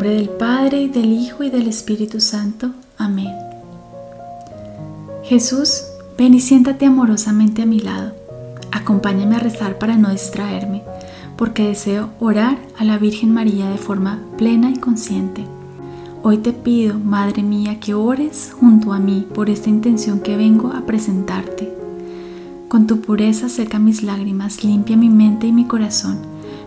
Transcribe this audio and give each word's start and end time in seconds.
nombre 0.00 0.16
del 0.16 0.30
Padre, 0.30 0.80
y 0.80 0.88
del 0.88 1.12
Hijo, 1.12 1.44
y 1.44 1.50
del 1.50 1.66
Espíritu 1.66 2.20
Santo. 2.20 2.70
Amén. 2.96 3.34
Jesús, 5.24 5.82
ven 6.16 6.32
y 6.32 6.40
siéntate 6.40 6.86
amorosamente 6.86 7.60
a 7.60 7.66
mi 7.66 7.80
lado. 7.80 8.14
Acompáñame 8.72 9.36
a 9.36 9.40
rezar 9.40 9.78
para 9.78 9.98
no 9.98 10.08
distraerme, 10.08 10.82
porque 11.36 11.68
deseo 11.68 12.08
orar 12.18 12.56
a 12.78 12.84
la 12.84 12.96
Virgen 12.96 13.34
María 13.34 13.68
de 13.68 13.76
forma 13.76 14.20
plena 14.38 14.70
y 14.70 14.76
consciente. 14.76 15.44
Hoy 16.22 16.38
te 16.38 16.54
pido, 16.54 16.98
Madre 16.98 17.42
mía, 17.42 17.78
que 17.78 17.92
ores 17.92 18.54
junto 18.58 18.94
a 18.94 18.98
mí 18.98 19.26
por 19.34 19.50
esta 19.50 19.68
intención 19.68 20.20
que 20.20 20.38
vengo 20.38 20.68
a 20.68 20.86
presentarte. 20.86 21.74
Con 22.68 22.86
tu 22.86 23.02
pureza 23.02 23.50
seca 23.50 23.78
mis 23.78 24.02
lágrimas, 24.02 24.64
limpia 24.64 24.96
mi 24.96 25.10
mente 25.10 25.46
y 25.46 25.52
mi 25.52 25.66
corazón, 25.66 26.20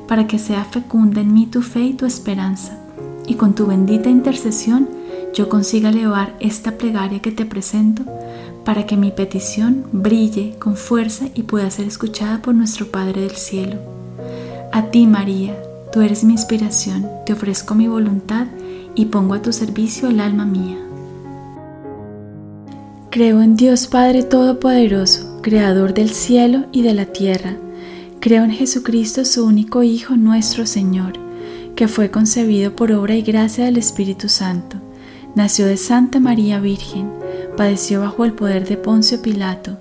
para 0.08 0.28
que 0.28 0.38
sea 0.38 0.66
fecunda 0.66 1.22
en 1.22 1.34
mí 1.34 1.48
tu 1.48 1.64
fe 1.64 1.82
y 1.82 1.94
tu 1.94 2.06
esperanza, 2.06 2.83
y 3.28 3.36
con 3.36 3.54
tu 3.54 3.66
bendita 3.68 4.10
intercesión 4.10 4.88
yo 5.34 5.50
consiga 5.50 5.90
elevar 5.90 6.36
esta 6.40 6.78
plegaria 6.78 7.20
que 7.20 7.32
te 7.32 7.46
presento, 7.46 8.04
para 8.64 8.86
que 8.86 8.96
mi 8.96 9.12
petición 9.12 9.86
brille 9.92 10.56
con 10.60 10.78
fuerza 10.78 11.26
y 11.34 11.44
pueda 11.44 11.70
ser 11.70 11.86
escuchada 11.86 12.42
por 12.42 12.56
nuestro 12.56 12.88
Padre 12.88 13.22
del 13.22 13.36
Cielo. 13.36 13.78
A 14.72 14.84
ti, 14.86 15.06
María, 15.06 15.56
tú 15.92 16.02
eres 16.02 16.24
mi 16.24 16.34
inspiración, 16.34 17.08
te 17.26 17.34
ofrezco 17.34 17.76
mi 17.76 17.88
voluntad 17.88 18.48
y 18.96 19.06
pongo 19.06 19.34
a 19.34 19.42
tu 19.42 19.52
servicio 19.52 20.10
el 20.10 20.20
alma 20.20 20.46
mía. 20.46 20.78
Creo 23.10 23.42
en 23.42 23.56
Dios 23.56 23.88
Padre 23.88 24.24
Todopoderoso, 24.24 25.40
Creador 25.42 25.94
del 25.94 26.10
cielo 26.10 26.66
y 26.72 26.84
de 26.84 26.94
la 26.94 27.06
tierra. 27.06 27.58
Creo 28.20 28.44
en 28.44 28.52
Jesucristo, 28.52 29.26
su 29.26 29.46
único 29.46 29.84
Hijo, 29.84 30.16
nuestro 30.16 30.66
Señor, 30.66 31.23
que 31.76 31.88
fue 31.88 32.12
concebido 32.12 32.76
por 32.76 32.92
obra 32.92 33.16
y 33.16 33.22
gracia 33.22 33.66
del 33.66 33.78
Espíritu 33.78 34.30
Santo. 34.30 34.78
Nació 35.36 35.66
de 35.66 35.78
Santa 35.78 36.20
María 36.20 36.60
Virgen, 36.60 37.12
padeció 37.58 38.02
bajo 38.02 38.26
el 38.26 38.34
poder 38.34 38.68
de 38.68 38.78
Poncio 38.78 39.22
Pilato, 39.22 39.78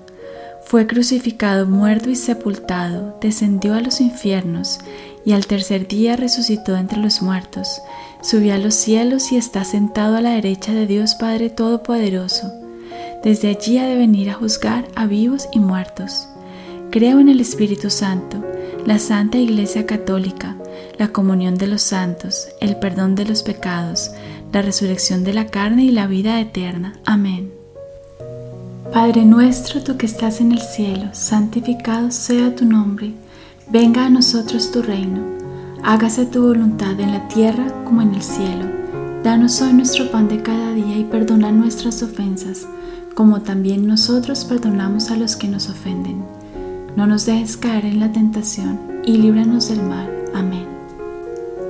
fue 0.65 0.87
crucificado, 0.87 1.67
muerto 1.67 2.09
y 2.09 2.15
sepultado, 2.15 3.17
descendió 3.21 3.75
a 3.75 3.81
los 3.81 4.01
infiernos 4.01 4.79
y 5.25 5.33
al 5.33 5.45
tercer 5.45 5.87
día 5.87 6.15
resucitó 6.15 6.75
entre 6.77 6.99
los 6.99 7.21
muertos 7.21 7.81
subió 8.23 8.53
a 8.53 8.57
los 8.57 8.73
cielos 8.73 9.31
y 9.31 9.37
está 9.37 9.65
sentado 9.65 10.15
a 10.15 10.21
la 10.21 10.31
derecha 10.31 10.73
de 10.73 10.87
Dios 10.87 11.15
Padre 11.15 11.49
Todopoderoso. 11.49 12.51
Desde 13.21 13.49
allí 13.49 13.77
ha 13.77 13.85
de 13.85 13.97
venir 13.97 14.29
a 14.29 14.33
juzgar 14.33 14.87
a 14.95 15.05
vivos 15.05 15.47
y 15.51 15.59
muertos. 15.59 16.29
Creo 16.89 17.19
en 17.19 17.27
el 17.27 17.41
Espíritu 17.41 17.89
Santo, 17.89 18.43
la 18.85 18.97
Santa 18.97 19.37
Iglesia 19.37 19.85
Católica, 19.85 20.55
la 20.97 21.09
comunión 21.09 21.55
de 21.55 21.67
los 21.67 21.81
santos, 21.81 22.47
el 22.59 22.77
perdón 22.77 23.15
de 23.15 23.25
los 23.25 23.43
pecados, 23.43 24.11
la 24.51 24.61
resurrección 24.61 25.23
de 25.23 25.33
la 25.33 25.47
carne 25.47 25.85
y 25.85 25.91
la 25.91 26.07
vida 26.07 26.39
eterna. 26.39 26.93
Amén. 27.05 27.51
Padre 28.93 29.25
nuestro, 29.25 29.81
tú 29.81 29.97
que 29.97 30.05
estás 30.05 30.39
en 30.39 30.51
el 30.51 30.59
cielo, 30.59 31.09
santificado 31.13 32.11
sea 32.11 32.55
tu 32.55 32.65
nombre, 32.65 33.13
venga 33.69 34.05
a 34.05 34.09
nosotros 34.09 34.71
tu 34.71 34.81
reino 34.81 35.33
Hágase 35.85 36.25
tu 36.25 36.41
voluntad 36.43 36.97
en 36.97 37.11
la 37.11 37.27
tierra 37.27 37.65
como 37.83 38.01
en 38.01 38.15
el 38.15 38.21
cielo. 38.21 38.65
Danos 39.21 39.61
hoy 39.61 39.73
nuestro 39.73 40.09
pan 40.09 40.29
de 40.29 40.41
cada 40.41 40.71
día 40.71 40.97
y 40.97 41.03
perdona 41.03 41.51
nuestras 41.51 42.01
ofensas, 42.01 42.65
como 43.15 43.41
también 43.41 43.85
nosotros 43.85 44.45
perdonamos 44.45 45.11
a 45.11 45.17
los 45.17 45.35
que 45.35 45.49
nos 45.49 45.69
ofenden. 45.69 46.23
No 46.95 47.05
nos 47.05 47.25
dejes 47.25 47.57
caer 47.57 47.83
en 47.83 47.99
la 47.99 48.13
tentación 48.13 48.79
y 49.03 49.17
líbranos 49.17 49.67
del 49.67 49.83
mal. 49.83 50.09
Amén. 50.33 50.72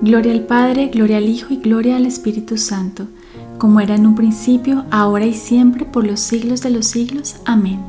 Gloria 0.00 0.30
al 0.30 0.42
Padre, 0.42 0.88
gloria 0.88 1.16
al 1.16 1.28
Hijo 1.28 1.52
y 1.52 1.56
gloria 1.56 1.96
al 1.96 2.06
Espíritu 2.06 2.56
Santo, 2.56 3.08
como 3.58 3.80
era 3.80 3.96
en 3.96 4.06
un 4.06 4.14
principio, 4.14 4.84
ahora 4.92 5.26
y 5.26 5.34
siempre, 5.34 5.84
por 5.84 6.06
los 6.06 6.20
siglos 6.20 6.62
de 6.62 6.70
los 6.70 6.86
siglos. 6.86 7.36
Amén. 7.44 7.80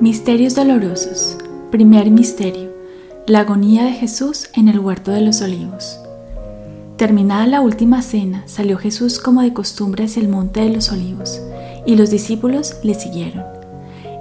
Misterios 0.00 0.54
dolorosos. 0.54 1.36
Primer 1.70 2.10
misterio. 2.10 2.70
La 3.26 3.40
agonía 3.40 3.84
de 3.84 3.92
Jesús 3.92 4.48
en 4.54 4.68
el 4.68 4.80
huerto 4.80 5.10
de 5.10 5.20
los 5.20 5.42
olivos. 5.42 5.98
Terminada 6.96 7.46
la 7.46 7.60
última 7.60 8.00
cena, 8.00 8.42
salió 8.46 8.78
Jesús 8.78 9.18
como 9.18 9.42
de 9.42 9.52
costumbre 9.52 10.04
hacia 10.04 10.22
el 10.22 10.28
monte 10.30 10.60
de 10.60 10.70
los 10.70 10.90
olivos, 10.90 11.42
y 11.86 11.94
los 11.94 12.08
discípulos 12.08 12.76
le 12.82 12.94
siguieron. 12.94 13.44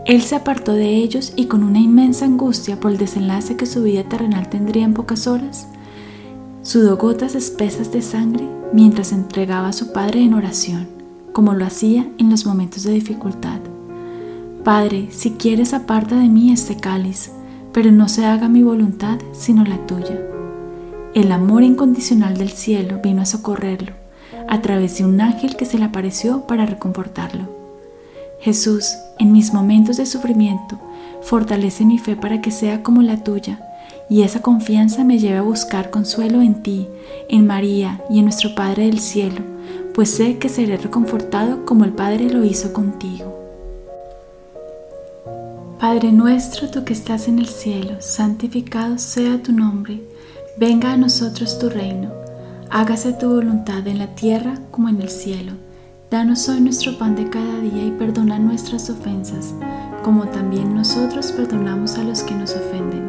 Él 0.05 0.21
se 0.23 0.35
apartó 0.35 0.73
de 0.73 0.97
ellos 0.97 1.31
y 1.37 1.45
con 1.45 1.63
una 1.63 1.79
inmensa 1.79 2.25
angustia 2.25 2.81
por 2.81 2.91
el 2.91 2.97
desenlace 2.97 3.55
que 3.55 3.65
su 3.65 3.81
vida 3.83 4.03
terrenal 4.03 4.49
tendría 4.49 4.83
en 4.83 4.93
pocas 4.93 5.25
horas, 5.25 5.67
sudó 6.69 6.97
gotas 6.97 7.33
espesas 7.33 7.91
de 7.91 8.03
sangre 8.03 8.47
mientras 8.73 9.11
entregaba 9.11 9.69
a 9.69 9.73
su 9.73 9.91
Padre 9.91 10.21
en 10.21 10.35
oración, 10.35 10.87
como 11.33 11.55
lo 11.55 11.65
hacía 11.65 12.07
en 12.19 12.29
los 12.29 12.45
momentos 12.45 12.83
de 12.83 12.91
dificultad. 12.91 13.57
Padre, 14.63 15.07
si 15.09 15.31
quieres 15.31 15.73
aparta 15.73 16.19
de 16.19 16.29
mí 16.29 16.51
este 16.51 16.77
cáliz, 16.77 17.31
pero 17.73 17.91
no 17.91 18.07
se 18.07 18.23
haga 18.27 18.49
mi 18.49 18.61
voluntad 18.61 19.17
sino 19.31 19.63
la 19.63 19.77
tuya. 19.87 20.21
El 21.15 21.31
amor 21.31 21.63
incondicional 21.63 22.37
del 22.37 22.49
cielo 22.49 22.99
vino 23.01 23.23
a 23.23 23.25
socorrerlo 23.25 23.93
a 24.47 24.61
través 24.61 24.99
de 24.99 25.05
un 25.05 25.19
ángel 25.21 25.55
que 25.55 25.65
se 25.65 25.79
le 25.79 25.85
apareció 25.85 26.45
para 26.45 26.67
reconfortarlo. 26.67 27.49
Jesús, 28.41 28.93
en 29.17 29.31
mis 29.31 29.55
momentos 29.55 29.97
de 29.97 30.05
sufrimiento, 30.05 30.79
fortalece 31.23 31.83
mi 31.83 31.97
fe 31.97 32.15
para 32.15 32.41
que 32.41 32.51
sea 32.51 32.83
como 32.83 33.01
la 33.01 33.23
tuya, 33.23 33.68
y 34.09 34.23
esa 34.23 34.41
confianza 34.41 35.03
me 35.03 35.19
lleve 35.19 35.37
a 35.37 35.43
buscar 35.43 35.89
consuelo 35.89 36.41
en 36.41 36.63
ti, 36.63 36.87
en 37.27 37.45
María 37.47 38.01
y 38.09 38.19
en 38.19 38.25
nuestro 38.25 38.55
Padre 38.55 38.85
del 38.85 38.99
cielo, 38.99 39.41
pues 39.93 40.09
sé 40.09 40.37
que 40.37 40.49
seré 40.49 40.77
reconfortado 40.77 41.65
como 41.65 41.85
el 41.85 41.91
Padre 41.91 42.29
lo 42.29 42.43
hizo 42.43 42.73
contigo. 42.73 43.37
Padre 45.79 46.11
nuestro, 46.11 46.69
tú 46.69 46.83
que 46.83 46.93
estás 46.93 47.27
en 47.27 47.39
el 47.39 47.47
cielo, 47.47 48.01
santificado 48.01 48.97
sea 48.97 49.41
tu 49.41 49.53
nombre 49.53 50.01
Venga 50.59 50.91
a 50.91 50.97
nosotros 50.97 51.57
tu 51.57 51.69
reino, 51.69 52.11
hágase 52.69 53.13
tu 53.13 53.29
voluntad 53.29 53.87
en 53.87 53.97
la 53.97 54.07
tierra 54.15 54.59
como 54.71 54.89
en 54.89 55.01
el 55.01 55.09
cielo. 55.09 55.53
Danos 56.11 56.49
hoy 56.49 56.59
nuestro 56.59 56.97
pan 56.97 57.15
de 57.15 57.29
cada 57.29 57.61
día 57.61 57.85
y 57.85 57.91
perdona 57.91 58.39
nuestras 58.39 58.89
ofensas, 58.89 59.53
como 60.03 60.27
también 60.27 60.75
nosotros 60.75 61.31
perdonamos 61.31 61.97
a 61.97 62.03
los 62.03 62.23
que 62.23 62.35
nos 62.35 62.57
ofenden. 62.57 63.08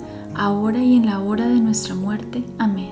ahora 0.35 0.79
y 0.79 0.95
en 0.95 1.05
la 1.05 1.19
hora 1.21 1.47
de 1.47 1.59
nuestra 1.59 1.95
muerte. 1.95 2.43
Amén. 2.57 2.91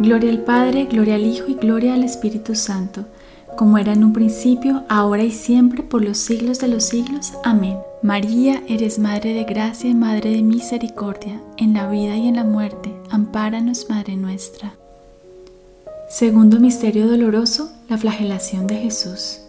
Gloria 0.00 0.30
al 0.30 0.42
Padre, 0.44 0.86
gloria 0.86 1.16
al 1.16 1.26
Hijo 1.26 1.46
y 1.48 1.54
gloria 1.54 1.94
al 1.94 2.04
Espíritu 2.04 2.54
Santo 2.54 3.04
como 3.58 3.76
era 3.76 3.92
en 3.92 4.04
un 4.04 4.12
principio, 4.12 4.84
ahora 4.88 5.24
y 5.24 5.32
siempre, 5.32 5.82
por 5.82 6.04
los 6.04 6.18
siglos 6.18 6.60
de 6.60 6.68
los 6.68 6.84
siglos. 6.84 7.32
Amén. 7.42 7.76
María, 8.02 8.62
eres 8.68 9.00
Madre 9.00 9.34
de 9.34 9.42
Gracia 9.42 9.90
y 9.90 9.94
Madre 9.94 10.30
de 10.30 10.42
Misericordia, 10.42 11.42
en 11.56 11.72
la 11.72 11.90
vida 11.90 12.16
y 12.16 12.28
en 12.28 12.36
la 12.36 12.44
muerte, 12.44 12.94
ampáranos, 13.10 13.86
Madre 13.90 14.14
nuestra. 14.14 14.76
Segundo 16.08 16.60
Misterio 16.60 17.08
Doloroso, 17.08 17.72
la 17.88 17.98
flagelación 17.98 18.68
de 18.68 18.76
Jesús. 18.76 19.40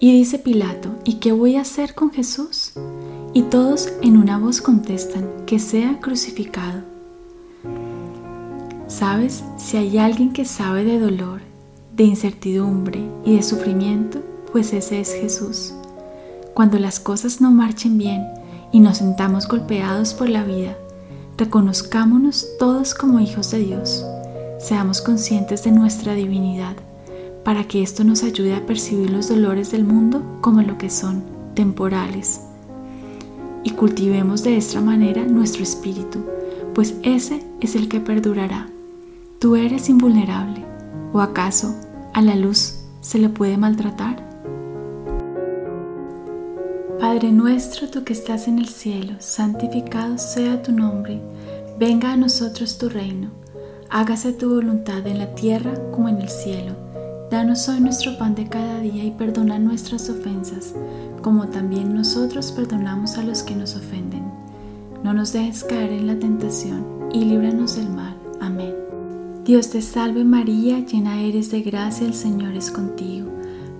Y 0.00 0.12
dice 0.12 0.40
Pilato, 0.40 0.96
¿y 1.04 1.14
qué 1.14 1.30
voy 1.30 1.54
a 1.54 1.60
hacer 1.60 1.94
con 1.94 2.10
Jesús? 2.10 2.72
Y 3.36 3.42
todos 3.42 3.92
en 4.00 4.16
una 4.16 4.38
voz 4.38 4.62
contestan, 4.62 5.28
que 5.44 5.58
sea 5.58 6.00
crucificado. 6.00 6.80
¿Sabes? 8.88 9.44
Si 9.58 9.76
hay 9.76 9.98
alguien 9.98 10.32
que 10.32 10.46
sabe 10.46 10.84
de 10.84 10.98
dolor, 10.98 11.42
de 11.94 12.04
incertidumbre 12.04 13.04
y 13.26 13.36
de 13.36 13.42
sufrimiento, 13.42 14.22
pues 14.52 14.72
ese 14.72 15.02
es 15.02 15.12
Jesús. 15.12 15.74
Cuando 16.54 16.78
las 16.78 16.98
cosas 16.98 17.42
no 17.42 17.50
marchen 17.50 17.98
bien 17.98 18.26
y 18.72 18.80
nos 18.80 18.96
sentamos 18.96 19.46
golpeados 19.46 20.14
por 20.14 20.30
la 20.30 20.42
vida, 20.42 20.74
reconozcámonos 21.36 22.46
todos 22.58 22.94
como 22.94 23.20
hijos 23.20 23.50
de 23.50 23.58
Dios, 23.58 24.02
seamos 24.58 25.02
conscientes 25.02 25.62
de 25.62 25.72
nuestra 25.72 26.14
divinidad, 26.14 26.76
para 27.44 27.68
que 27.68 27.82
esto 27.82 28.02
nos 28.02 28.22
ayude 28.22 28.54
a 28.54 28.64
percibir 28.64 29.10
los 29.10 29.28
dolores 29.28 29.72
del 29.72 29.84
mundo 29.84 30.22
como 30.40 30.62
lo 30.62 30.78
que 30.78 30.88
son, 30.88 31.22
temporales. 31.52 32.40
Y 33.66 33.70
cultivemos 33.70 34.44
de 34.44 34.56
esta 34.56 34.80
manera 34.80 35.24
nuestro 35.24 35.64
espíritu, 35.64 36.24
pues 36.72 36.94
ese 37.02 37.42
es 37.60 37.74
el 37.74 37.88
que 37.88 37.98
perdurará. 37.98 38.68
Tú 39.40 39.56
eres 39.56 39.88
invulnerable. 39.88 40.64
¿O 41.12 41.20
acaso 41.20 41.74
a 42.14 42.22
la 42.22 42.36
luz 42.36 42.76
se 43.00 43.18
le 43.18 43.28
puede 43.28 43.56
maltratar? 43.56 44.24
Padre 47.00 47.32
nuestro, 47.32 47.90
tú 47.90 48.04
que 48.04 48.12
estás 48.12 48.46
en 48.46 48.60
el 48.60 48.68
cielo, 48.68 49.14
santificado 49.18 50.16
sea 50.16 50.62
tu 50.62 50.70
nombre, 50.70 51.20
venga 51.76 52.12
a 52.12 52.16
nosotros 52.16 52.78
tu 52.78 52.88
reino, 52.88 53.30
hágase 53.90 54.32
tu 54.32 54.48
voluntad 54.48 55.04
en 55.08 55.18
la 55.18 55.34
tierra 55.34 55.74
como 55.90 56.08
en 56.08 56.20
el 56.20 56.28
cielo. 56.28 56.85
Danos 57.30 57.68
hoy 57.68 57.80
nuestro 57.80 58.16
pan 58.18 58.36
de 58.36 58.48
cada 58.48 58.78
día 58.78 59.02
y 59.02 59.10
perdona 59.10 59.58
nuestras 59.58 60.08
ofensas, 60.08 60.74
como 61.22 61.48
también 61.48 61.92
nosotros 61.92 62.52
perdonamos 62.52 63.18
a 63.18 63.24
los 63.24 63.42
que 63.42 63.56
nos 63.56 63.74
ofenden. 63.74 64.22
No 65.02 65.12
nos 65.12 65.32
dejes 65.32 65.64
caer 65.64 65.92
en 65.92 66.06
la 66.06 66.20
tentación 66.20 66.86
y 67.12 67.24
líbranos 67.24 67.76
del 67.76 67.90
mal. 67.90 68.16
Amén. 68.40 68.74
Dios 69.44 69.70
te 69.70 69.82
salve 69.82 70.22
María, 70.22 70.86
llena 70.86 71.20
eres 71.20 71.50
de 71.50 71.62
gracia, 71.62 72.06
el 72.06 72.14
Señor 72.14 72.54
es 72.54 72.70
contigo. 72.70 73.28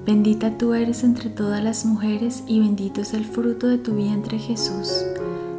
Bendita 0.04 0.58
tú 0.58 0.74
eres 0.74 1.04
entre 1.04 1.30
todas 1.30 1.62
las 1.62 1.84
mujeres 1.84 2.42
y 2.48 2.58
bendito 2.58 3.00
es 3.00 3.14
el 3.14 3.24
fruto 3.24 3.68
de 3.68 3.78
tu 3.78 3.94
vientre 3.94 4.40
Jesús. 4.40 5.04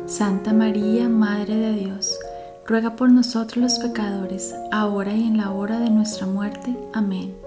Santa 0.08 0.52
María, 0.52 1.08
Madre 1.08 1.56
de 1.56 1.74
Dios, 1.74 2.18
ruega 2.66 2.98
por 2.98 3.10
nosotros 3.12 3.62
los 3.62 3.80
pecadores, 3.80 4.54
ahora 4.74 5.14
y 5.14 5.24
en 5.24 5.38
la 5.38 5.52
hora 5.52 5.80
de 5.80 5.90
nuestra 5.90 6.28
muerte. 6.28 6.78
Amén. 6.94 7.47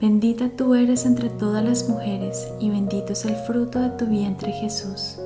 Bendita 0.00 0.48
tú 0.50 0.76
eres 0.76 1.06
entre 1.06 1.28
todas 1.28 1.64
las 1.64 1.88
mujeres 1.88 2.46
y 2.60 2.70
bendito 2.70 3.14
es 3.14 3.24
el 3.24 3.34
fruto 3.34 3.80
de 3.80 3.90
tu 3.90 4.06
vientre 4.06 4.52
Jesús. 4.52 5.18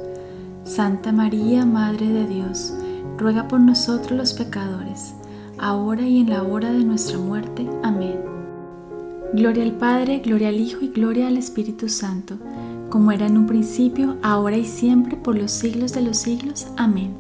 Santa 0.65 1.13
María, 1.13 1.67
Madre 1.67 2.07
de 2.07 2.27
Dios, 2.27 2.73
ruega 3.19 3.49
por 3.49 3.61
nosotros 3.61 4.13
los 4.13 4.33
pecadores, 4.33 5.13
ahora 5.59 6.03
y 6.03 6.21
en 6.21 6.31
la 6.31 6.43
hora 6.45 6.73
de 6.73 6.85
nuestra 6.85 7.19
muerte. 7.19 7.69
Amén. 7.83 8.19
Gloria 9.35 9.63
al 9.63 9.73
Padre, 9.73 10.21
gloria 10.21 10.49
al 10.49 10.59
Hijo 10.59 10.81
y 10.81 10.89
gloria 10.89 11.29
al 11.29 11.37
Espíritu 11.37 11.91
Santo, 11.91 12.39
como 12.89 13.13
era 13.13 13.27
en 13.27 13.37
un 13.37 13.47
principio, 13.47 14.17
ahora 14.23 14.57
y 14.57 14.65
siempre, 14.65 15.17
por 15.19 15.37
los 15.37 15.51
siglos 15.51 15.93
de 15.93 16.01
los 16.01 16.17
siglos. 16.17 16.67
Amén. 16.79 17.13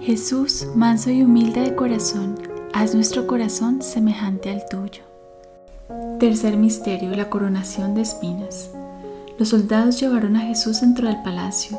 Jesús, 0.00 0.66
manso 0.74 1.10
y 1.10 1.22
humilde 1.22 1.60
de 1.60 1.74
corazón, 1.74 2.36
haz 2.72 2.94
nuestro 2.94 3.26
corazón 3.26 3.82
semejante 3.82 4.48
al 4.48 4.62
tuyo. 4.70 5.05
Tercer 6.18 6.56
misterio, 6.56 7.14
la 7.14 7.30
coronación 7.30 7.94
de 7.94 8.00
espinas. 8.00 8.70
Los 9.38 9.50
soldados 9.50 10.00
llevaron 10.00 10.34
a 10.34 10.40
Jesús 10.40 10.80
dentro 10.80 11.06
del 11.06 11.22
palacio, 11.22 11.78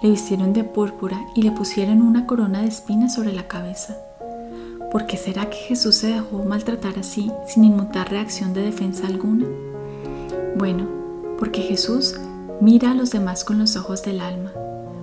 le 0.00 0.10
vistieron 0.10 0.52
de 0.52 0.62
púrpura 0.62 1.20
y 1.34 1.42
le 1.42 1.50
pusieron 1.50 2.02
una 2.02 2.24
corona 2.24 2.62
de 2.62 2.68
espinas 2.68 3.14
sobre 3.14 3.32
la 3.32 3.48
cabeza. 3.48 3.96
¿Por 4.92 5.06
qué 5.06 5.16
será 5.16 5.50
que 5.50 5.56
Jesús 5.56 5.96
se 5.96 6.06
dejó 6.06 6.44
maltratar 6.44 7.00
así 7.00 7.32
sin 7.46 7.64
inmutar 7.64 8.10
reacción 8.10 8.54
de 8.54 8.62
defensa 8.62 9.08
alguna? 9.08 9.46
Bueno, 10.56 10.86
porque 11.36 11.62
Jesús 11.62 12.14
mira 12.60 12.92
a 12.92 12.94
los 12.94 13.10
demás 13.10 13.42
con 13.42 13.58
los 13.58 13.76
ojos 13.76 14.04
del 14.04 14.20
alma. 14.20 14.52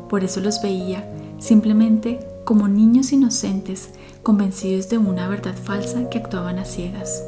Por 0.07 0.23
eso 0.23 0.39
los 0.39 0.61
veía 0.61 1.03
simplemente 1.39 2.25
como 2.45 2.69
niños 2.69 3.11
inocentes 3.11 3.89
convencidos 4.23 4.87
de 4.87 4.97
una 4.97 5.27
verdad 5.27 5.55
falsa 5.55 6.09
que 6.09 6.19
actuaban 6.19 6.57
a 6.57 6.65
ciegas. 6.65 7.21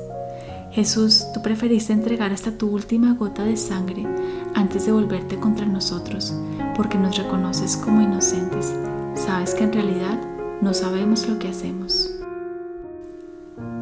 Jesús, 0.77 1.25
tú 1.33 1.41
preferiste 1.41 1.91
entregar 1.91 2.31
hasta 2.31 2.51
tu 2.51 2.69
última 2.69 3.15
gota 3.15 3.43
de 3.43 3.57
sangre 3.57 4.05
antes 4.53 4.85
de 4.85 4.91
volverte 4.91 5.35
contra 5.39 5.65
nosotros, 5.65 6.35
porque 6.75 6.99
nos 6.99 7.17
reconoces 7.17 7.75
como 7.77 7.99
inocentes. 7.99 8.75
Sabes 9.15 9.55
que 9.55 9.63
en 9.63 9.73
realidad 9.73 10.21
no 10.61 10.75
sabemos 10.75 11.27
lo 11.27 11.39
que 11.39 11.47
hacemos. 11.47 12.11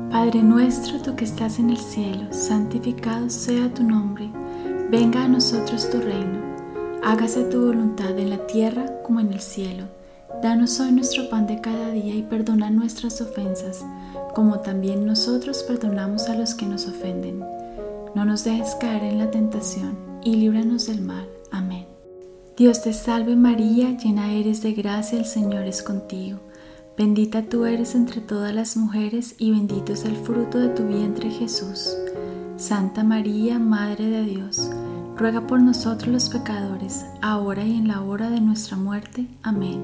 Padre 0.09 0.41
nuestro, 0.41 1.01
tú 1.01 1.17
que 1.17 1.25
estás 1.25 1.59
en 1.59 1.69
el 1.69 1.79
cielo, 1.79 2.31
santificado 2.31 3.29
sea 3.29 3.73
tu 3.73 3.83
nombre, 3.83 4.31
venga 4.89 5.25
a 5.25 5.27
nosotros 5.27 5.89
tu 5.89 5.99
reino, 5.99 6.39
hágase 7.03 7.43
tu 7.43 7.65
voluntad 7.65 8.17
en 8.17 8.29
la 8.29 8.47
tierra 8.47 8.85
como 9.03 9.19
en 9.19 9.33
el 9.33 9.41
cielo. 9.41 9.94
Danos 10.45 10.79
hoy 10.79 10.91
nuestro 10.91 11.27
pan 11.27 11.47
de 11.47 11.59
cada 11.59 11.89
día 11.89 12.13
y 12.13 12.21
perdona 12.21 12.69
nuestras 12.69 13.19
ofensas, 13.19 13.83
como 14.35 14.59
también 14.59 15.03
nosotros 15.03 15.63
perdonamos 15.63 16.29
a 16.29 16.35
los 16.35 16.53
que 16.53 16.67
nos 16.67 16.85
ofenden. 16.85 17.39
No 18.13 18.25
nos 18.25 18.43
dejes 18.43 18.75
caer 18.75 19.05
en 19.05 19.17
la 19.17 19.31
tentación 19.31 19.97
y 20.23 20.35
líbranos 20.35 20.85
del 20.85 21.01
mal. 21.01 21.27
Amén. 21.49 21.87
Dios 22.55 22.83
te 22.83 22.93
salve 22.93 23.35
María, 23.35 23.97
llena 23.97 24.33
eres 24.33 24.61
de 24.61 24.73
gracia, 24.73 25.17
el 25.17 25.25
Señor 25.25 25.63
es 25.63 25.81
contigo. 25.81 26.37
Bendita 26.95 27.41
tú 27.41 27.65
eres 27.65 27.95
entre 27.95 28.21
todas 28.21 28.53
las 28.53 28.77
mujeres 28.77 29.33
y 29.39 29.49
bendito 29.49 29.93
es 29.93 30.05
el 30.05 30.15
fruto 30.15 30.59
de 30.59 30.69
tu 30.69 30.83
vientre 30.83 31.31
Jesús. 31.31 31.97
Santa 32.57 33.03
María, 33.03 33.57
Madre 33.57 34.11
de 34.11 34.23
Dios, 34.25 34.69
ruega 35.17 35.47
por 35.47 35.59
nosotros 35.59 36.13
los 36.13 36.29
pecadores, 36.29 37.03
ahora 37.23 37.63
y 37.63 37.75
en 37.75 37.87
la 37.87 38.03
hora 38.03 38.29
de 38.29 38.41
nuestra 38.41 38.77
muerte. 38.77 39.25
Amén. 39.41 39.83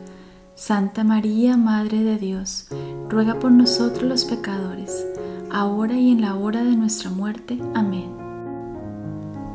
Santa 0.61 1.03
María, 1.03 1.57
Madre 1.57 2.03
de 2.03 2.19
Dios, 2.19 2.67
ruega 3.09 3.39
por 3.39 3.51
nosotros 3.51 4.03
los 4.03 4.25
pecadores, 4.25 5.07
ahora 5.49 5.95
y 5.97 6.11
en 6.11 6.21
la 6.21 6.35
hora 6.35 6.63
de 6.63 6.75
nuestra 6.75 7.09
muerte. 7.09 7.57
Amén. 7.73 8.11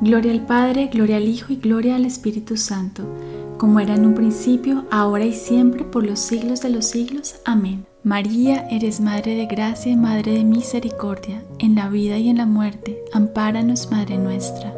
Gloria 0.01 0.33
al 0.33 0.45
Padre, 0.47 0.91
gloria 0.93 1.19
al 1.19 1.29
Hijo 1.29 1.53
y 1.53 1.59
gloria 1.59 1.95
al 1.95 2.07
Espíritu 2.07 2.57
Santo, 2.57 3.05
como 3.57 3.79
era 3.79 3.95
en 3.95 4.05
un 4.05 4.15
principio, 4.15 4.85
ahora 4.91 5.25
y 5.25 5.33
siempre, 5.33 5.85
por 5.85 6.05
los 6.05 6.19
siglos 6.19 6.63
de 6.63 6.71
los 6.71 6.87
siglos. 6.87 7.37
Amén. 7.45 7.87
María, 8.03 8.67
eres 8.69 9.01
Madre 9.01 9.37
de 9.37 9.47
gracia 9.47 9.93
y 9.93 9.97
Madre 9.97 10.33
de 10.33 10.43
misericordia, 10.43 11.41
en 11.61 11.77
la 11.77 11.89
vida 11.89 12.19
y 12.19 12.31
en 12.31 12.39
la 12.39 12.47
muerte, 12.47 13.01
ampáranos, 13.13 13.93
Madre 13.93 14.19
nuestra. 14.19 14.75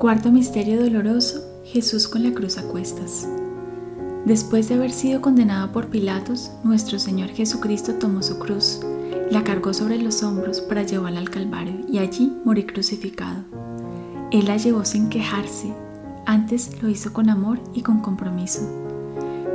Cuarto 0.00 0.30
Misterio 0.30 0.82
Doloroso, 0.82 1.40
Jesús 1.64 2.06
con 2.08 2.24
la 2.24 2.34
cruz 2.34 2.58
a 2.58 2.62
cuestas. 2.64 3.26
Después 4.26 4.68
de 4.68 4.74
haber 4.74 4.90
sido 4.90 5.20
condenado 5.20 5.70
por 5.70 5.86
Pilatos, 5.86 6.50
nuestro 6.64 6.98
Señor 6.98 7.28
Jesucristo 7.28 7.94
tomó 7.94 8.24
su 8.24 8.40
cruz, 8.40 8.80
la 9.30 9.44
cargó 9.44 9.72
sobre 9.72 9.98
los 9.98 10.24
hombros 10.24 10.60
para 10.60 10.82
llevarla 10.82 11.20
al 11.20 11.30
Calvario 11.30 11.86
y 11.88 11.98
allí 11.98 12.32
morir 12.44 12.66
crucificado. 12.66 13.44
Él 14.32 14.46
la 14.46 14.56
llevó 14.56 14.84
sin 14.84 15.10
quejarse, 15.10 15.72
antes 16.26 16.82
lo 16.82 16.88
hizo 16.88 17.12
con 17.12 17.30
amor 17.30 17.60
y 17.72 17.82
con 17.82 18.00
compromiso. 18.00 18.62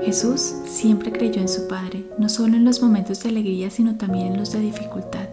Jesús 0.04 0.54
siempre 0.64 1.12
creyó 1.12 1.42
en 1.42 1.50
su 1.50 1.68
Padre, 1.68 2.10
no 2.18 2.30
solo 2.30 2.56
en 2.56 2.64
los 2.64 2.82
momentos 2.82 3.22
de 3.22 3.28
alegría, 3.28 3.70
sino 3.70 3.98
también 3.98 4.28
en 4.28 4.38
los 4.38 4.54
de 4.54 4.62
dificultad. 4.62 5.28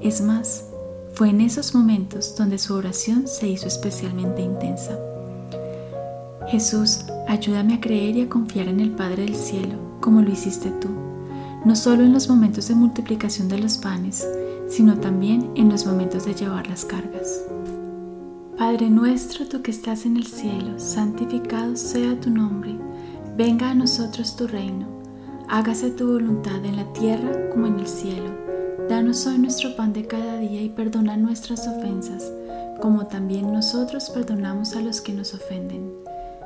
Es 0.00 0.20
más, 0.20 0.64
fue 1.12 1.30
en 1.30 1.42
esos 1.42 1.76
momentos 1.76 2.34
donde 2.36 2.58
su 2.58 2.74
oración 2.74 3.28
se 3.28 3.46
hizo 3.46 3.68
especialmente 3.68 4.42
intensa. 4.42 4.98
Jesús, 6.48 7.04
ayúdame 7.28 7.74
a 7.74 7.80
creer 7.80 8.16
y 8.16 8.22
a 8.22 8.28
confiar 8.28 8.68
en 8.68 8.80
el 8.80 8.90
Padre 8.90 9.24
del 9.24 9.34
Cielo, 9.34 9.76
como 10.00 10.22
lo 10.22 10.30
hiciste 10.30 10.70
tú, 10.80 10.88
no 11.64 11.76
solo 11.76 12.04
en 12.04 12.12
los 12.12 12.28
momentos 12.28 12.68
de 12.68 12.74
multiplicación 12.74 13.48
de 13.48 13.58
los 13.58 13.78
panes, 13.78 14.26
sino 14.68 14.96
también 14.96 15.50
en 15.54 15.68
los 15.68 15.86
momentos 15.86 16.24
de 16.24 16.34
llevar 16.34 16.68
las 16.68 16.84
cargas. 16.84 17.44
Padre 18.58 18.88
nuestro, 18.88 19.46
tú 19.46 19.62
que 19.62 19.70
estás 19.70 20.06
en 20.06 20.16
el 20.16 20.26
cielo, 20.26 20.78
santificado 20.78 21.76
sea 21.76 22.20
tu 22.20 22.30
nombre, 22.30 22.76
venga 23.36 23.70
a 23.70 23.74
nosotros 23.74 24.36
tu 24.36 24.46
reino, 24.46 24.86
hágase 25.48 25.90
tu 25.90 26.12
voluntad 26.12 26.64
en 26.64 26.76
la 26.76 26.92
tierra 26.92 27.50
como 27.50 27.66
en 27.66 27.80
el 27.80 27.86
cielo. 27.86 28.30
Danos 28.88 29.26
hoy 29.26 29.38
nuestro 29.38 29.74
pan 29.76 29.92
de 29.92 30.06
cada 30.06 30.38
día 30.38 30.62
y 30.62 30.68
perdona 30.68 31.16
nuestras 31.16 31.66
ofensas, 31.66 32.30
como 32.80 33.06
también 33.06 33.52
nosotros 33.52 34.10
perdonamos 34.10 34.76
a 34.76 34.82
los 34.82 35.00
que 35.00 35.12
nos 35.12 35.34
ofenden. 35.34 35.90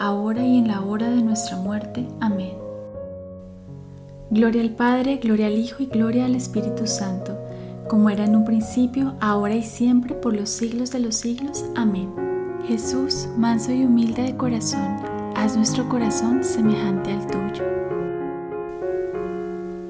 ahora 0.00 0.44
y 0.44 0.56
en 0.56 0.66
la 0.66 0.80
hora 0.80 1.10
de 1.10 1.22
nuestra 1.22 1.58
muerte. 1.58 2.08
Amén. 2.20 2.54
Gloria 4.30 4.62
al 4.62 4.70
Padre, 4.70 5.18
gloria 5.18 5.46
al 5.46 5.58
Hijo 5.58 5.82
y 5.82 5.86
gloria 5.86 6.24
al 6.24 6.34
Espíritu 6.34 6.86
Santo, 6.86 7.38
como 7.86 8.08
era 8.08 8.24
en 8.24 8.34
un 8.34 8.44
principio, 8.44 9.14
ahora 9.20 9.54
y 9.54 9.62
siempre, 9.62 10.14
por 10.14 10.34
los 10.34 10.48
siglos 10.48 10.90
de 10.90 11.00
los 11.00 11.16
siglos. 11.16 11.66
Amén. 11.76 12.10
Jesús, 12.66 13.28
manso 13.36 13.72
y 13.72 13.84
humilde 13.84 14.22
de 14.22 14.36
corazón, 14.36 14.96
haz 15.36 15.54
nuestro 15.56 15.86
corazón 15.88 16.42
semejante 16.44 17.12
al 17.12 17.26
tuyo. 17.26 17.64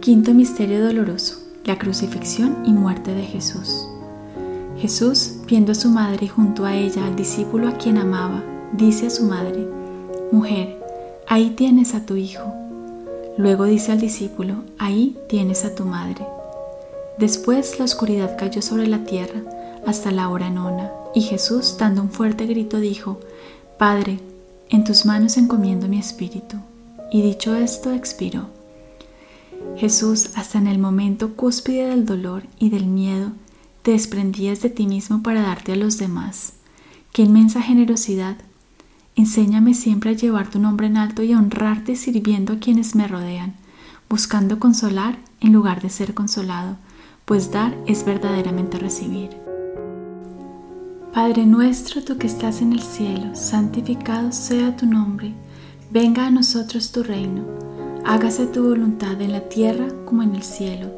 Quinto 0.01 0.35
Misterio 0.35 0.85
Doloroso, 0.85 1.37
la 1.65 1.79
crucifixión 1.79 2.65
y 2.65 2.73
muerte 2.73 3.15
de 3.15 3.23
Jesús. 3.23 3.87
Jesús, 4.77 5.37
viendo 5.47 5.73
a 5.73 5.77
su 5.77 5.91
madre 5.91 6.27
junto 6.27 6.65
a 6.65 6.75
ella 6.75 7.05
al 7.05 7.15
discípulo 7.15 7.69
a 7.69 7.73
quien 7.73 7.99
amaba, 7.99 8.43
dice 8.73 9.09
a 9.09 9.11
su 9.11 9.25
madre, 9.25 9.80
Mujer, 10.33 10.79
ahí 11.27 11.51
tienes 11.51 11.95
a 11.95 12.07
tu 12.07 12.17
hijo. 12.17 12.53
Luego 13.37 13.65
dice 13.65 13.93
al 13.93 14.01
discípulo, 14.01 14.57
ahí 14.79 15.19
tienes 15.29 15.65
a 15.65 15.75
tu 15.75 15.85
madre. 15.85 16.25
Después 17.19 17.79
la 17.79 17.85
oscuridad 17.85 18.37
cayó 18.39 18.63
sobre 18.63 18.87
la 18.87 19.05
tierra 19.05 19.43
hasta 19.87 20.11
la 20.11 20.29
hora 20.29 20.51
nona, 20.51 20.91
y 21.15 21.23
Jesús, 21.23 21.77
dando 21.79 22.03
un 22.03 22.11
fuerte 22.11 22.47
grito, 22.47 22.79
dijo, 22.79 23.19
Padre, 23.79 24.21
en 24.69 24.85
tus 24.85 25.05
manos 25.05 25.37
encomiendo 25.37 25.89
mi 25.89 25.99
espíritu. 25.99 26.57
Y 27.11 27.23
dicho 27.23 27.57
esto, 27.57 27.93
expiró. 27.93 28.47
Jesús, 29.77 30.31
hasta 30.37 30.59
en 30.59 30.67
el 30.67 30.79
momento 30.79 31.35
cúspide 31.35 31.89
del 31.89 32.07
dolor 32.07 32.45
y 32.59 32.71
del 32.71 32.87
miedo, 32.87 33.33
te 33.83 33.93
desprendías 33.93 34.61
de 34.61 34.71
ti 34.71 34.87
mismo 34.87 35.23
para 35.23 35.43
darte 35.43 35.73
a 35.73 35.77
los 35.77 35.99
demás. 35.99 36.53
Qué 37.13 37.23
inmensa 37.23 37.63
generosidad. 37.63 38.37
Enséñame 39.17 39.75
siempre 39.75 40.11
a 40.11 40.15
llevar 40.15 40.49
tu 40.49 40.59
nombre 40.59 40.87
en 40.87 40.97
alto 40.97 41.23
y 41.23 41.33
a 41.33 41.39
honrarte 41.39 41.97
sirviendo 41.97 42.55
a 42.55 42.59
quienes 42.59 42.95
me 42.95 43.09
rodean, 43.09 43.55
buscando 44.09 44.59
consolar 44.59 45.19
en 45.41 45.53
lugar 45.53 45.83
de 45.83 45.91
ser 45.91 46.15
consolado 46.15 46.77
pues 47.31 47.53
dar 47.53 47.77
es 47.87 48.05
verdaderamente 48.05 48.77
recibir. 48.77 49.31
Padre 51.15 51.47
nuestro, 51.47 52.03
tú 52.03 52.19
que 52.19 52.27
estás 52.27 52.61
en 52.61 52.73
el 52.73 52.83
cielo, 52.83 53.37
santificado 53.37 54.33
sea 54.33 54.77
tu 54.77 54.85
nombre, 54.85 55.33
venga 55.93 56.27
a 56.27 56.31
nosotros 56.33 56.91
tu 56.91 57.05
reino, 57.05 57.45
hágase 58.05 58.47
tu 58.47 58.65
voluntad 58.65 59.21
en 59.21 59.31
la 59.31 59.49
tierra 59.49 59.87
como 60.07 60.25
en 60.25 60.35
el 60.35 60.43
cielo. 60.43 60.91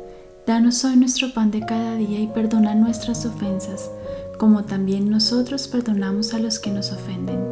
Danos 0.47 0.83
hoy 0.87 0.97
nuestro 0.97 1.35
pan 1.35 1.51
de 1.51 1.61
cada 1.61 1.97
día 1.97 2.19
y 2.19 2.29
perdona 2.29 2.75
nuestras 2.75 3.27
ofensas, 3.27 3.91
como 4.39 4.65
también 4.65 5.11
nosotros 5.11 5.69
perdonamos 5.69 6.33
a 6.33 6.39
los 6.39 6.59
que 6.59 6.71
nos 6.71 6.93
ofenden. 6.93 7.52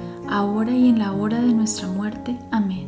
ahora 0.31 0.71
y 0.71 0.89
en 0.89 0.97
la 0.97 1.13
hora 1.13 1.39
de 1.41 1.53
nuestra 1.53 1.87
muerte. 1.87 2.39
Amén. 2.49 2.87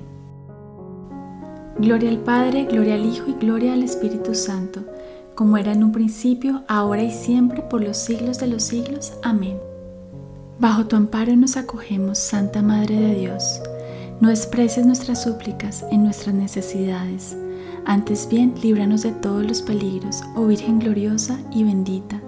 Gloria 1.78 2.10
al 2.10 2.20
Padre, 2.20 2.66
gloria 2.66 2.96
al 2.96 3.06
Hijo 3.06 3.30
y 3.30 3.34
gloria 3.34 3.74
al 3.74 3.84
Espíritu 3.84 4.34
Santo, 4.34 4.82
como 5.36 5.58
era 5.58 5.74
en 5.74 5.84
un 5.84 5.92
principio, 5.92 6.64
ahora 6.68 7.04
y 7.04 7.12
siempre, 7.12 7.62
por 7.62 7.84
los 7.84 7.98
siglos 7.98 8.40
de 8.40 8.48
los 8.48 8.64
siglos. 8.64 9.14
Amén. 9.22 9.60
Bajo 10.60 10.86
tu 10.86 10.96
amparo 10.96 11.36
nos 11.36 11.58
acogemos, 11.58 12.18
Santa 12.18 12.62
Madre 12.62 12.96
de 12.96 13.16
Dios. 13.16 13.62
No 14.22 14.30
desprecies 14.30 14.86
nuestras 14.86 15.24
súplicas 15.24 15.84
en 15.92 16.04
nuestras 16.04 16.34
necesidades. 16.34 17.36
Antes 17.86 18.30
bien, 18.30 18.54
líbranos 18.62 19.02
de 19.02 19.12
todos 19.12 19.46
los 19.46 19.62
peligros, 19.62 20.24
oh 20.36 20.46
Virgen 20.46 20.80
gloriosa 20.80 21.38
y 21.52 21.66
bendita. 21.66 22.22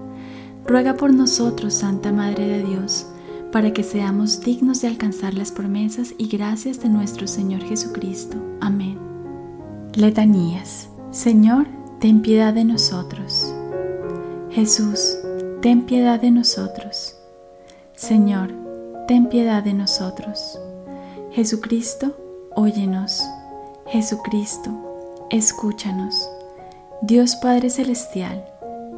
Ruega 0.65 0.95
por 0.95 1.13
nosotros, 1.13 1.75
Santa 1.75 2.11
Madre 2.11 2.47
de 2.47 2.63
Dios, 2.63 3.07
para 3.55 3.71
que 3.71 3.83
seamos 3.83 4.41
dignos 4.41 4.81
de 4.81 4.89
alcanzar 4.89 5.33
las 5.33 5.49
promesas 5.49 6.13
y 6.17 6.27
gracias 6.27 6.81
de 6.81 6.89
nuestro 6.89 7.25
Señor 7.25 7.63
Jesucristo. 7.63 8.35
Amén. 8.59 8.99
Letanías. 9.93 10.89
Señor, 11.11 11.65
ten 12.01 12.21
piedad 12.21 12.53
de 12.53 12.65
nosotros. 12.65 13.55
Jesús, 14.49 15.15
ten 15.61 15.83
piedad 15.85 16.19
de 16.19 16.31
nosotros. 16.31 17.15
Señor, 17.93 18.51
ten 19.07 19.29
piedad 19.29 19.63
de 19.63 19.73
nosotros. 19.73 20.59
Jesucristo, 21.31 22.13
óyenos. 22.57 23.23
Jesucristo, 23.87 24.69
escúchanos. 25.29 26.29
Dios 27.01 27.37
Padre 27.37 27.69
Celestial, 27.69 28.43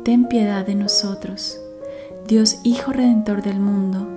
ten 0.04 0.28
piedad 0.28 0.65
de 0.65 0.74
nosotros. 0.74 1.60
Dios 2.28 2.60
Hijo 2.63 2.91
Redentor 2.91 3.43
del 3.43 3.60
mundo, 3.60 4.17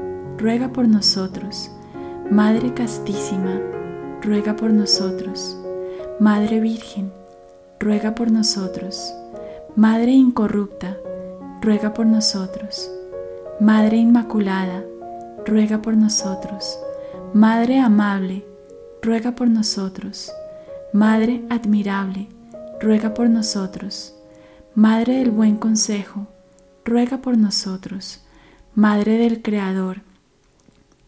ruega 0.37 0.71
por 0.73 0.87
nosotros. 0.87 1.71
Madre 2.29 2.73
Castísima, 2.73 3.59
ruega 4.21 4.55
por 4.55 4.71
nosotros. 4.71 5.57
Madre 6.19 6.59
Virgen, 6.59 7.11
ruega 7.79 8.15
por 8.15 8.31
nosotros. 8.31 9.13
Madre 9.75 10.11
Incorrupta, 10.11 10.97
ruega 11.61 11.93
por 11.93 12.05
nosotros. 12.05 12.89
Madre 13.59 13.97
Inmaculada, 13.97 14.83
ruega 15.45 15.81
por 15.81 15.95
nosotros. 15.97 16.77
Madre 17.33 17.79
Amable, 17.79 18.45
ruega 19.01 19.31
por 19.33 19.47
nosotros. 19.49 20.31
Madre 20.93 21.43
admirable, 21.49 22.27
ruega 22.79 23.13
por 23.13 23.29
nosotros. 23.29 24.13
Madre 24.75 25.17
del 25.17 25.31
buen 25.31 25.57
consejo, 25.57 26.27
ruega 26.83 27.17
por 27.17 27.37
nosotros. 27.37 28.21
Madre 28.75 29.17
del 29.17 29.41
Creador, 29.41 30.01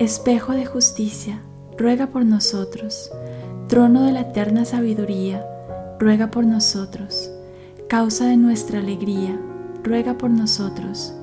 Espejo 0.00 0.54
de 0.54 0.66
justicia, 0.66 1.40
ruega 1.78 2.08
por 2.08 2.24
nosotros. 2.24 3.12
Trono 3.68 4.02
de 4.02 4.10
la 4.10 4.22
eterna 4.22 4.64
sabiduría, 4.64 5.46
ruega 6.00 6.32
por 6.32 6.44
nosotros. 6.44 7.30
Causa 7.88 8.26
de 8.26 8.36
nuestra 8.36 8.80
alegría, 8.80 9.38
ruega 9.84 10.18
por 10.18 10.30
nosotros. 10.30 11.14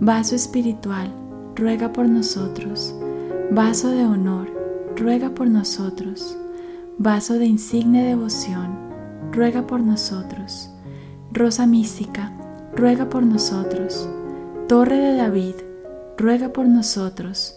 Vaso 0.00 0.34
espiritual, 0.34 1.10
ruega 1.56 1.94
por 1.94 2.10
nosotros. 2.10 2.94
Vaso 3.52 3.88
de 3.88 4.04
honor, 4.04 4.52
ruega 4.96 5.30
por 5.30 5.48
nosotros. 5.48 6.36
Vaso 6.98 7.38
de 7.38 7.46
insigne 7.46 8.04
devoción, 8.04 8.78
ruega 9.32 9.66
por 9.66 9.80
nosotros. 9.80 10.70
Rosa 11.32 11.66
mística, 11.66 12.30
ruega 12.76 13.08
por 13.08 13.22
nosotros. 13.22 14.06
Torre 14.68 14.98
de 14.98 15.16
David, 15.16 15.54
ruega 16.18 16.50
por 16.50 16.68
nosotros. 16.68 17.56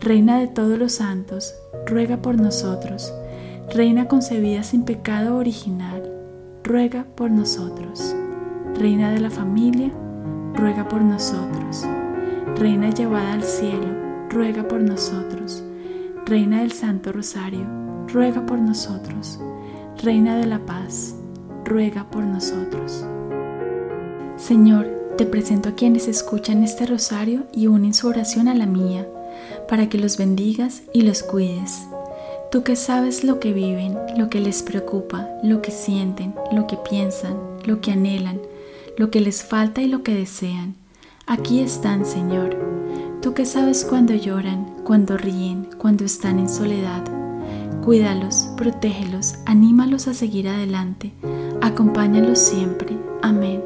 Reina 0.00 0.38
de 0.38 0.46
todos 0.46 0.78
los 0.78 0.92
santos, 0.92 1.54
ruega 1.84 2.18
por 2.18 2.40
nosotros. 2.40 3.12
Reina 3.74 4.06
concebida 4.06 4.62
sin 4.62 4.84
pecado 4.84 5.36
original, 5.36 6.08
ruega 6.62 7.04
por 7.16 7.32
nosotros. 7.32 8.14
Reina 8.78 9.10
de 9.10 9.18
la 9.18 9.30
familia, 9.30 9.90
ruega 10.54 10.86
por 10.86 11.02
nosotros. 11.02 11.84
Reina 12.56 12.90
llevada 12.90 13.32
al 13.32 13.42
cielo, 13.42 13.88
ruega 14.30 14.68
por 14.68 14.80
nosotros. 14.80 15.64
Reina 16.26 16.60
del 16.60 16.70
Santo 16.72 17.10
Rosario, 17.10 17.66
ruega 18.06 18.46
por 18.46 18.60
nosotros. 18.60 19.40
Reina 20.00 20.36
de 20.36 20.46
la 20.46 20.60
paz, 20.60 21.16
ruega 21.64 22.08
por 22.08 22.22
nosotros. 22.22 23.04
Señor, 24.36 24.86
te 25.16 25.26
presento 25.26 25.70
a 25.70 25.74
quienes 25.74 26.06
escuchan 26.06 26.62
este 26.62 26.86
rosario 26.86 27.48
y 27.52 27.66
unen 27.66 27.94
su 27.94 28.06
oración 28.06 28.46
a 28.46 28.54
la 28.54 28.66
mía, 28.66 29.08
para 29.68 29.88
que 29.88 29.98
los 29.98 30.16
bendigas 30.16 30.82
y 30.92 31.02
los 31.02 31.22
cuides. 31.22 31.86
Tú 32.50 32.62
que 32.62 32.76
sabes 32.76 33.24
lo 33.24 33.40
que 33.40 33.52
viven, 33.52 33.96
lo 34.16 34.30
que 34.30 34.40
les 34.40 34.62
preocupa, 34.62 35.28
lo 35.42 35.60
que 35.60 35.70
sienten, 35.70 36.34
lo 36.50 36.66
que 36.66 36.76
piensan, 36.76 37.36
lo 37.64 37.80
que 37.80 37.92
anhelan, 37.92 38.40
lo 38.96 39.10
que 39.10 39.20
les 39.20 39.42
falta 39.42 39.82
y 39.82 39.86
lo 39.86 40.02
que 40.02 40.14
desean. 40.14 40.74
Aquí 41.26 41.60
están, 41.60 42.06
Señor. 42.06 42.56
Tú 43.20 43.34
que 43.34 43.44
sabes 43.44 43.84
cuando 43.84 44.14
lloran, 44.14 44.76
cuando 44.84 45.16
ríen, 45.16 45.68
cuando 45.78 46.04
están 46.04 46.38
en 46.38 46.48
soledad 46.48 47.04
Cuídalos, 47.88 48.50
protégelos, 48.54 49.36
anímalos 49.46 50.08
a 50.08 50.12
seguir 50.12 50.46
adelante, 50.46 51.10
acompáñalos 51.62 52.38
siempre. 52.38 52.98
Amén. 53.22 53.62